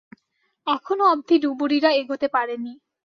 এখনো 0.67 1.03
অব্ধি 1.05 1.35
ডুবুরিরা 1.43 1.89
এগোতে 1.93 2.27
পারেনি। 2.27 2.73